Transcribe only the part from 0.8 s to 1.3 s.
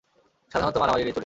মারামারি এড়িয়ে চলি!